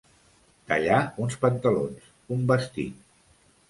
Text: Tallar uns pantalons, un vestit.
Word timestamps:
Tallar 0.71 1.03
uns 1.27 1.39
pantalons, 1.45 2.11
un 2.39 2.45
vestit. 2.55 3.11